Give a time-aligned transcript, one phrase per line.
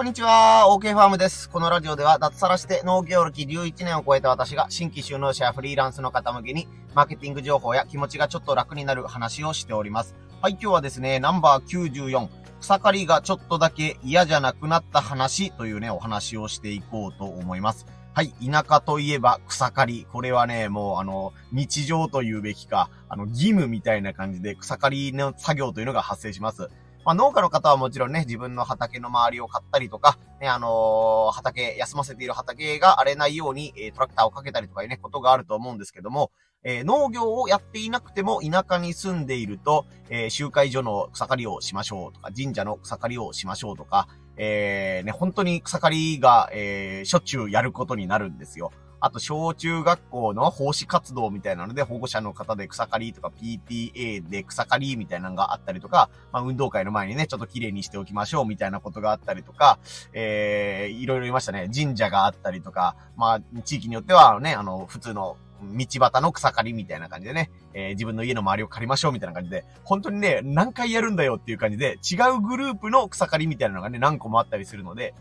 [0.00, 1.50] こんにちは、OK ファームです。
[1.50, 10.14] このラジオでは脱サラして農業歴11年を超えた私が新規収納者やフリーランスの方向けにマーケティング情報や気持ちがちょっと楽になる話をしております。
[10.40, 12.28] はい、今日はですね、ナンバー94、
[12.62, 17.84] 草刈りがちょっとだけ嫌じゃなくなった話というね、お話をしていこうと思います。
[18.14, 20.06] はい、田舎といえば草刈り。
[20.10, 26.70] これはね、もうあの、日常と言うべきか、あの、義務みたいな感じで草刈りの作業というのが発生します。
[27.04, 36.30] まあ、農家の方はもちろんね、自分の畑の周りを買ったりとか、ね、あのー、畑、休ませている畑が荒れないように、え、トラクターをかけたりとかいうね、ことがあると思うんですけども、
[36.62, 48.72] えー、農業をやっていなくても田舎に住んでいると、えー、集会所の草刈りをしましょうとか、神社の草刈りをしましょうとか、えー、ね、本当に草刈りが、えー、しょっちゅうやることになるんですよ。
[49.00, 59.78] あと、小中学校の奉仕活動みたいなので、保護者の方で草刈りとか PTA で草刈りみたいなのがあったりとか、まあ、運動会の前にね、ちょっと綺麗にしておきましょうみたいなことがあったりとか、
[60.12, 61.70] えー、いろいろいましたね。
[61.74, 75.14] 神社があったりとか、まあ、地域によってはね、あの、普通の道端の草刈りみたいな感じでね、えー、自分の家の周りを刈りましょうみたいな感じで、本当にね、何回やるんだよっていう感じで、違うグループの草刈りみたいなのがね、何個もあったりするので、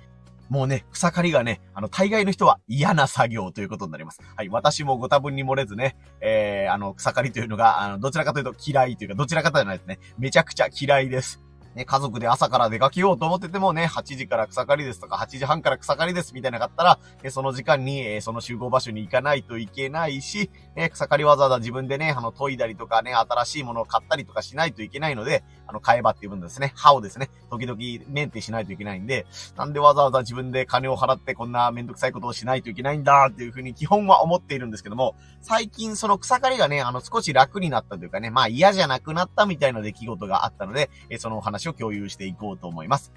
[0.50, 4.20] もうね、草刈りがね、あの、大概の人は嫌な作業ということになります。
[4.36, 11.49] はい、私もご多分に漏れずね、えー、あの、草刈りというのが、あの、どちらかというと嫌いというか、どちらかというとないですね、めちゃくちゃ嫌いです。
[11.76, 43.12] ね、家族で朝から出かけようと思っててもね、8時から草刈りですとか、8時半から草刈りですみたいなかったら、えその時間に、えその集合場所に行かないといけないし、え草刈りわざわざ自分でね、あの、研いだりとかね、新しいものを買ったりとかしないといけないので、あの、買えばっていう分ですね、歯をですね、時々メンテしないといけないんで、なんでわざわざ自分で金を払ってこんなめんどくさいことをしないといけないんだっていうふうに基本は思っているんですけども、最近その草刈りがね、あの、少し楽になったというかね、まあ嫌じゃなくなったみたいな出来事があったので、えそのお話を共有していこうと思います。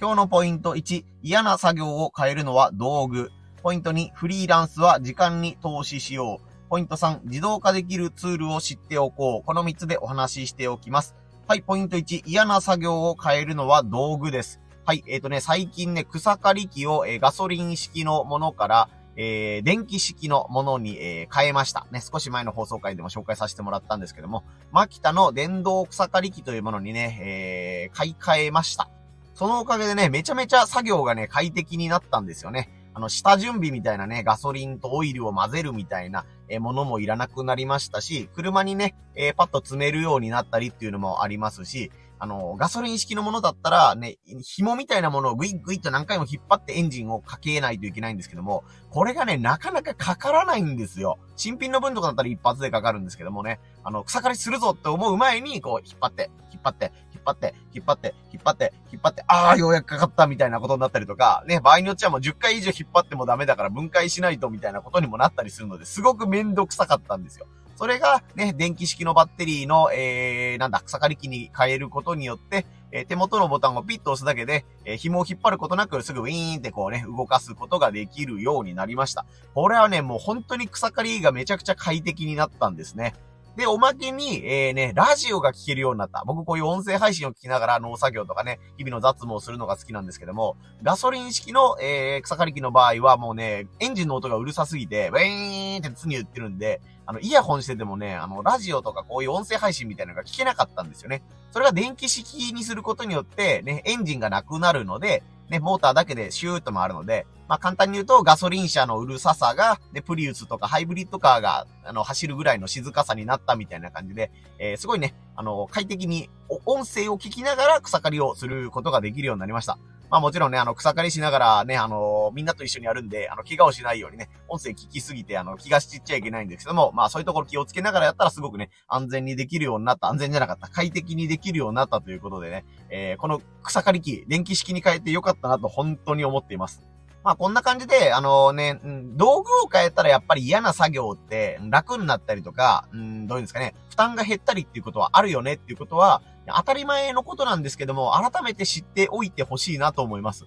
[0.00, 3.30] 今日のポイント1、嫌な作業を変えるのは道具。
[3.62, 6.68] ポイント2、フリーランスは時間に投資しよう。
[6.70, 9.46] ポイント3、自動化できるツールを知っておこう。
[9.46, 11.14] この3つでお話ししておきます。
[11.48, 14.60] はい、ポイント1、嫌な作業を変えるのは道具です。
[14.86, 21.86] はい、えっ、ー、とね、最近ね、草刈り機を、えー、ガソリン式のものから、えー、電気式のものに、えー、変えました。
[21.90, 28.88] ね、少し前の放送回でも紹介させてもらったんですけども、マキタの電動草刈り機というものにね、えー、買い替えました。
[29.34, 32.70] そのおかげでね、めちゃめちゃ作業がね、快適になったんですよね。
[32.92, 41.92] あの、下準備みたいなね、ガソリンとオイルを混ぜるみたいな、えものもいらなくなりましたし、車にね、えー、パッと詰めるようになったりっていうのもありますし、
[42.22, 51.18] あの、ガソリン式のものだったら、ね、紐みたいなものをグイッグイッと何回も引っ張ってエンジンをかけないといけないんですけども、これがね、なかなかかからないんですよ。
[51.36, 67.46] 新品の分とかだったら一発でかかるんですけどもね、あの、草刈りするぞって思う前に、こう、引っ張って、引っ張って、引っ張って、引っ張って、引っ張って、引っ張って、ああ、ようやくかかったみたいなことになったりとか、ね、場合によっちゃもう10回以上引っ張ってもダメだから分解しないとみたいなことにもなったりするので、すごくめんどくさかったんですよ。
[67.80, 79.24] それが、ね、電気式のバッテリーの、えー、なんだ、草刈り機に変えることによって、えー、手元のボタンをピッと押すだけで、えー、紐を引っ張ることなくすぐウィーンってこうね、動かすことができるようになりました。
[79.54, 83.14] これはね、もう本当に草刈りがめちゃくちゃ快適になったんですね。
[83.60, 86.24] で、おまけに、えー、ね、ラジオが聞けるようになった。
[86.24, 101.22] 僕こういう音声配信を聞きながら農作業とかね、日々の雑務をするのが好きなんですけども、ガソリン式の、えー、草刈り機の場合はもうね、エンジンの音がうるさすぎて、ウェーンって常に言ってるんで、あの、イヤホンしててもね、あの、ラジオとかこういう音声配信みたいなのが聞けなかったんですよね。
[101.50, 116.30] それが電気式にすることによって、ね、エンジンがなくなるので、ね、モーターだけでシューッと回るので、まあ簡単に言うとガソリン車のうるささが、で、プリウスとかハイブリッドカーが、あの、走るぐらいの静かさになったみたいな感じで、えー、すごいね、あの、快適に
[116.66, 119.78] 音声を聞きながら草刈りをすることができるようになりました。
[120.10, 136.89] まあもちろんね、あの、草刈りしながらね、あの、みんなと一緒にやるんで、あの、怪我をしないようにね、音声聞きすぎて、あの、気がしちっちゃいけないんですけども、まあそういうところ気をつけながらやったらすごくね、安全にできるようになった、安全じゃなかった、快適にできるようになったということでね、えー、この草刈り機、電気式に変えてよかったなと本当に思っています。
[137.22, 138.80] まあこんな感じで、あのね、
[139.16, 150.46] 道具を変えたらやっぱり嫌な作業って楽になったりとか、うん、どういうんですかね、負担が減ったりっていうことはあるよねっていうことは、当たり前のことなんですけども、改めて知っておいてほしいなと思います。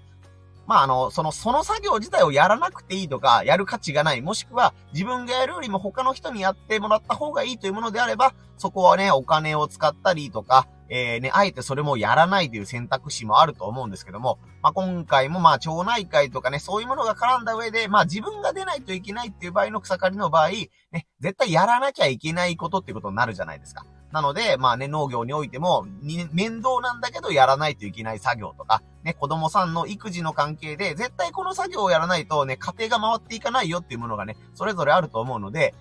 [0.65, 20.50] まあ、あの、その、その作業自体をやらなくていいとか、やる価値がない、もしくは、自分がやるよりも他の人にやってもらった方がいいというものであれば、そこはね、お金を使ったりとか、えー、ね、あえてそれもやらないという選択肢もあると思うんですけども、まあ、今回もまあ、町内会とかね、そういうものが絡んだ上で、まあ、自分が出ないといけないっていう場合の草刈りの場合、
[20.92, 23.88] ね、絶対やらなきゃいけないことっていうことになるじゃないですか。
[24.12, 25.88] なので、まあね、農業においても、
[26.31, 35.74] 面倒なんだけどやらないといけない作業とか、ね、子供さんの育児の関係で、絶対この作業をやらないとね、家庭が回っていかないよっていうものがね、それぞれあると思うので、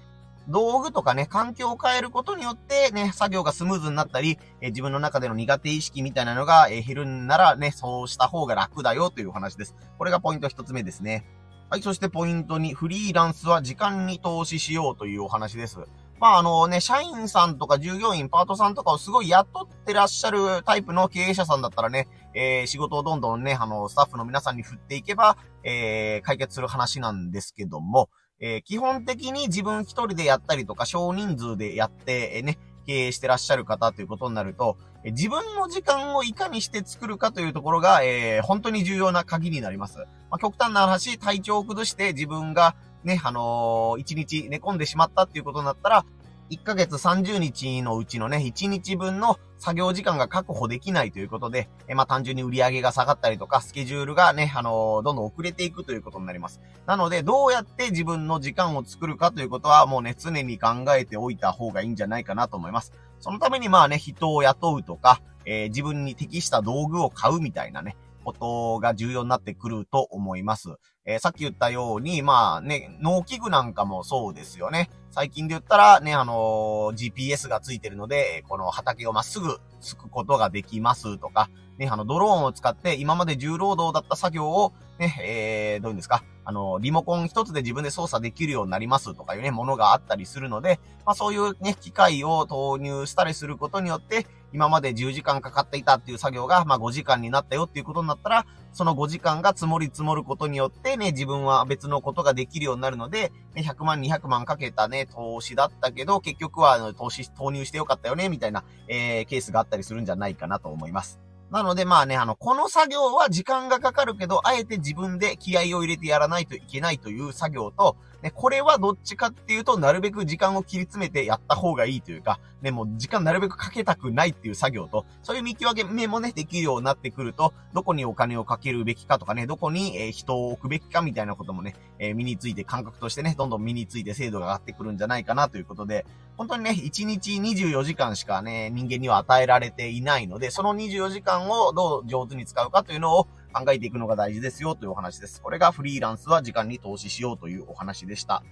[0.49, 9.77] 道具とかね、環境を変えることによってね、作業がスムーズになったり、え自分の中での苦手意識みたいなのが、え減るんならね、そうした方が楽だよという話です。
[9.99, 11.25] これがポイント一つ目ですね。
[11.71, 15.79] はい、そしてポイント2、フリーランスは時間に投資しようというお話です。
[16.21, 28.09] まああのね、社員さんとか従業員、パートさんとかをすごい雇ってらっしゃるタイプの経営者さんだったらね、えー、仕事をどんどんね、あの、スタッフの皆さんに振っていけば、えー、解決する話なんですけども、
[28.43, 39.99] えー、基本的に自分一人でやったりとか少人数でやって、え、ね、経営してらっしゃる方ということになると、自分の時間をいかにして作るかというところが、えー、本当に重要な鍵になります。
[39.99, 42.75] まあ、極端な話、体調を崩して自分が
[43.05, 46.05] ね、あのー、一日寝込んでしまったっていうことになったら、
[46.53, 56.61] 1ヶ月30日のうちのね、1日分の作業時間が確保できないということで、えまあ単純に売り上げが下がったりとか、スケジュールがね、あのー、どんどん遅れていくということになります。
[56.85, 62.93] なので、どうやって自分の時間を作るかということは、もうね、常に考えておいた方がいいんじゃないかなと思います。
[63.19, 70.77] そのためにまあね、人を雇うとか、えー、自分に適した道具を買うみたいなね、ことが重要になってくると思います。
[71.05, 74.89] えー、さっき言ったように、まあね、農機具なんかもそうですよね。
[75.11, 111.19] 最近で言ったらね、あのー、GPS がついてるので、この畑をまっすぐつくことができますとか、ね、あの、ドローンを使って今まで重労働だった作業を、ね、えー、どういうんですか、あの、リモコン一つで自分で操作できるようになりますとかいうね、ものがあったりするので、まあそういうね、機械を投入したりすることによって、今まで10時間かかっていたっていう作業が、まあ5時間になったよっていうことになったら、その5時間が積もり積もることによってでね、自分は別のことができるようになるので、100万、200万かけたね、投資だったけど、結局は投資、投入してよかったよね、みたいな、えー、ケースがあったりするんじゃないかなと思います。
[111.53, 136.07] なのでまあね、あの、この作業は時間がかかるけど、あえて自分で気合を入れてやらないといけないという作業と、ね、これはどっちかっていうと、なるべく時間を切り詰めてやった方がいいというか、ね、もう時間なるべくかけたくないっていう作業と、そういう見極めもね、できるようになってくると、どこにお金をかけるべきかとかね、どこに、え人を置くべきかみたいなこともね、え身について感覚としてね、どんどん身について精度が上がってくるんじゃないかなということで、
[136.37, 145.41] 本当にね、1日24時間しかね、人間には与えられていないので、その24時間をどう上手に使うかというのを考えていくのが大事ですよというお話です。
[145.43, 148.43] これがフリーランスは時間に投資しようというお話でした。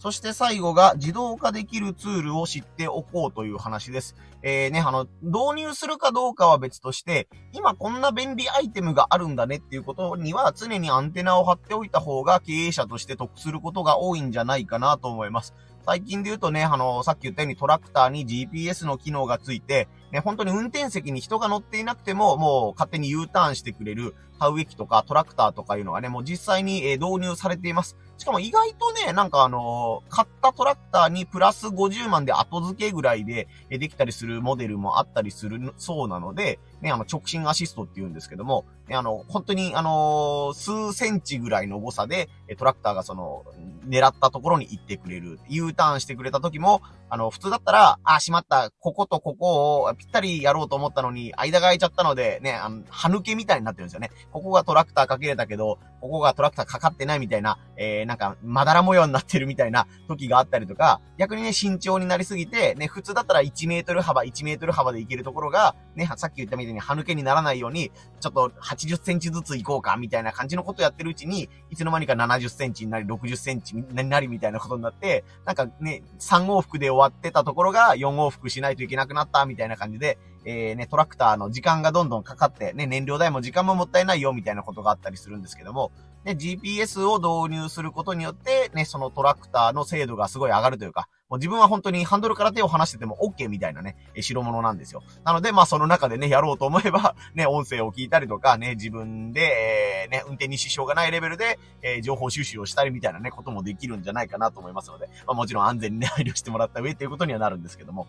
[0.00, 4.16] そして最後が自動化できるツールを知っておこうという話です。
[4.42, 15.54] えー、ね、あの、導入するかどうかは別として、今こんな便利アイテムがあるんだねっていうことには常にアンテナを張っておいた方が経営者として得することが多いんじゃないかなと思います。
[15.84, 27.96] 最近で言うとね、あの、さっき言ったようにトラクターに GPS の機能がついて、ね、本当に運転席に人が乗っていなくても、もう勝手に U ターンしてくれる田植え機とかトラクターとかいうのがね、もう実際に、導入されています。
[28.18, 42.28] しかも意外とね、なんかあの、買ったトラクターにプラス50万で後付けぐらいで、できたりするモデルもあったりするそうなので、ね、あの、直進アシストって言うんですけども、ね、あの、本当にあの、数センチぐらいの誤差で、
[42.58, 43.44] トラクターがその、
[43.86, 45.38] 狙ったところに行ってくれる。
[45.48, 54.10] U ターンしてくれた時も、あの、普通だったら、あ、しまった、こことここをぴったりやろうと思ったのに、間が空いちゃったので、ね、あの、歯抜けみたいになってるんですよね。
[54.32, 67.90] ここがトラクターかけれたけど、ここがトラクターかかってないみたいな、えー、なんか、まだら模様になってるみたいな時があったりとか、逆にね、慎重になりすぎて、ね、普通だったら1メートル幅、1メートル幅でいけるところが、ね、さっき言ったみたいに歯抜けにならないように、
[68.20, 85.92] ちょっと80センチずつ行こうか、みたいな感じのことやってるうちに、いつの間にか70センチになり、60センチ何なりみたいなことになって、なんかね、3往復で終わってたところが4往復しないといけなくなった、みたいな感じで、えー、ね、トラクターの時間がどんどんかかって、ね、燃料代も時間ももったいないよ、みたいなことがあったりするんですけども、
[86.24, 95.02] ね、GPS を導入することによって、ね、そのトラクターの精度がすごい上がるというか、もう自分は本当にハンドルから手を離してても OK みたいなね、え代物なんですよ。
[95.24, 108.08] なので、まあその中でね、やろうと思えば、 ね、音声を聞いたりとか、ね、自分で、えー、ね、運転に支障がないレベルで、えー、情報収集をしたりみたいなね、こともできるんじゃないかなと思いますので、まあもちろん安全にね、配慮してもらった上ということにはなるんですけども。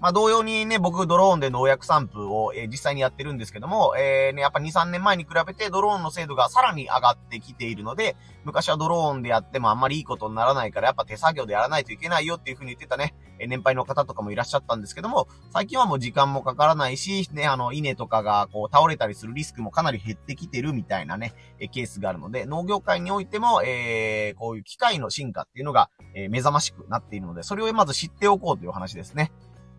[0.00, 29.32] まあ、同様にね、僕、ドローンで農薬散布を、えー、実際にやってるんですけども、えー、ね、やっぱ2、3年前に比べてドローンの精度がさらに上がってきているので、昔はドローンでやってもあんまりいいことにならないから、やっぱ手作業でやらないといけないよっていう風に言ってたね、え年配の方とかもいらっしゃったんですけども、最近はもう時間もかからないし、ね、あの、稲とかがこう倒れたりするリスクもかなり減ってきてるみたいなね、えケースがあるので、農業界においても、えー、こういう機械の進化っていうのが、えー、目覚ましくなっているので、それをまず知っておこうという話ですね。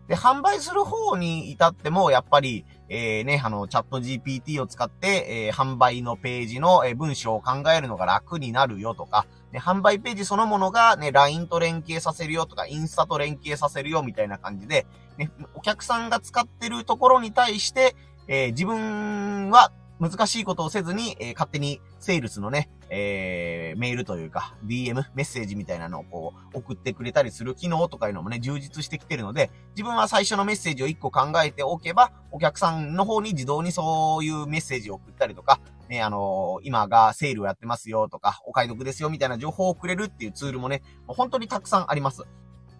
[0.08, 14.86] で、販売する方に至っても、やっぱり、えー、ね、あの、チャット GPT を使って、えー、販売のページの、えー、文章を考えるのが楽になるよとか、ね、販売ページそのものがね、LINE と連携させるよとか、インスタと連携させるよみたいな感じで、
[15.18, 17.96] ね、お客さんが使ってるところに対して、
[18.28, 42.24] えー、自分は難しいことをせずに、えー、勝手にセールスのね、えー、メールというか、DM、メッセージみたいなのをこう、送ってくれたりする機能とかいうのもね、充実してきてるので、自分は最初のメッセージを1個考えておけば、お客さんの方に自動にそういうメッセージを送ったりとか、ね、あのー、今がセールをやってますよとか、お買い得ですよみたいな情報をくれるっていうツールもね、本当にたくさんあります。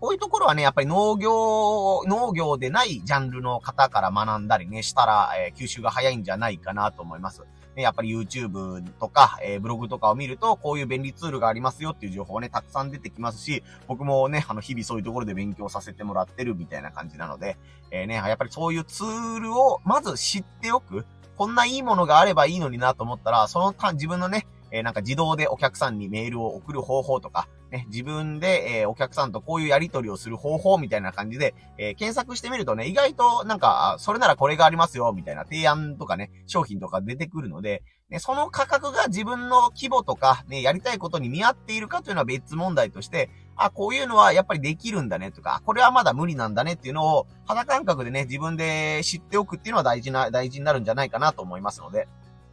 [0.06, 7.42] こういうところはね、やっぱり農業、農業でないジャンルの方から学んだりね、したら、えー、吸収が早いんじゃないかなと思います。
[7.74, 17.56] ね、やっぱり YouTube とか、えー、ブログとかを見ると、こういう便利ツールがありますよっていう情報ね、たくさん出てきますし、僕もね、あの、日々そういうところで勉強させてもらってるみたいな感じなので、
[17.90, 21.04] えー、ね、やっぱりそういうツールをまず知っておく。
[21.36, 52.06] こんないいものがあればいいのになと思ったら、その間自分のね、え、なんか自動でお客さんにメールを送る方法とか、ね、自分で、え、お客さんとこういうやり取りをする方法みたいな感じで、え、検索してみるとね、意外となんか、それならこれがありますよ、みたいな提案とかね、商品とか出てくるので、ね、その価格が自分の規模とか、ね、やりたいことに見合っているかというのは別問題として、あ、こういうのはやっぱりできるんだねとか、これはまだ無理なんだねっていうのを、肌感覚でね、自分で知っておくっていうのは大事な、大事になるんじゃないかなと思いますので、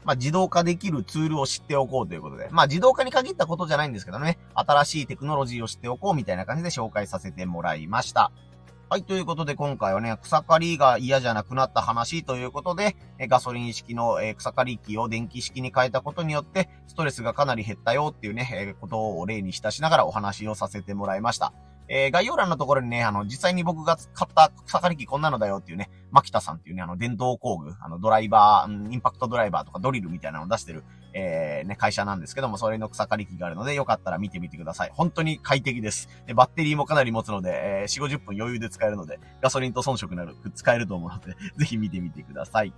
[0.06, 2.50] まあ、自動化できるツールを知っておこうということで。
[2.52, 4.38] まあ、自動化に限ったことじゃないんですけどね。
[4.56, 8.32] 新しいテクノロジーを知っておこうみたいな感じで紹介させてもらいました。
[8.90, 21.54] はい、ということで今回はね、草刈りが嫌じゃなくなった話ということで、ガソリン式の草刈り機を電気式に変えたことによって、ストレスがかなり減ったよっていうね、ことを例にしたしながらお話をさせてもらいました。
[21.96, 30.84] えー、概要欄のところにね、あの、実際に僕が買った草刈り機こんなのだよっていうね、牧田さんっていうね、あの、電動工具、あの、ドライバー、インパクトドライバーとかドリルみたいなのを出してる、
[31.14, 34.92] えー、ね、会社なんですけども、それの草刈り機があるので、よかったら見てみてください。
[34.92, 36.10] 本当に快適です。
[36.26, 42.74] で、バッテリーもかなり持つので、えー、4、50分余裕で使えるので、ガソリンと遜色なる、使えると思うので、ぜひ見てみてください。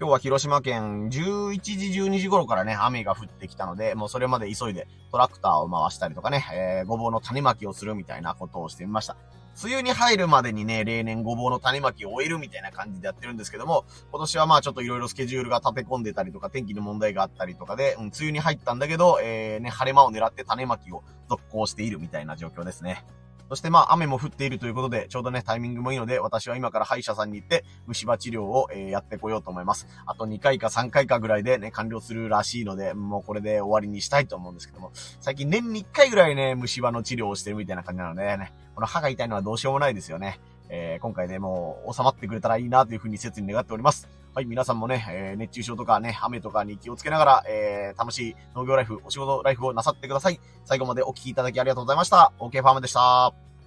[0.00, 9.16] 今日は広島県11時12時頃からね、雨が降ってきたので、もうそれまで急いでトラクターを回したりとかね、えー、ごぼうの種まきをするみたいなことをしてみました。
[9.60, 23.04] 梅雨に入るまでにね、例年ごぼうの種まきを終えるみたいな感じでやってるんですけども、今年はまあちょっと色々スケジュールが立て込んでたりとか、天気の問題があったりとかで、うん、梅雨に入ったんだけど、えー、ね、晴れ間を狙って種まきを続行しているみたいな状況ですね。
[23.48, 29.86] そしてまあ雨も降っているということで、ちょうどね、タイミングもいいので、私は今から歯医者さんに行って、虫歯治療を、えー、やってこようと思います。
[30.06, 34.90] あと2回か3回かぐらいでね、完了するらしいので、もうこれで終わりにしたいと思うんですけども、
[35.20, 40.40] 最近年に1回ぐらいね、虫歯の治療をしてるみたいな感じなのでね、この歯が痛いのはどうしようもないですよね。
[40.70, 44.08] えー、今回ね、もう収まってくれたらいいなというふうに切に願っております。
[44.34, 50.40] はい、皆さんもね、えー、熱中症とかね、雨とかに気をつけながら、えー、楽しい農業ライフ、お仕事ライフをなさってください。
[50.64, 52.32] 最後までお聴きいただきありがとうございました。
[52.38, 53.57] OK ファームでした。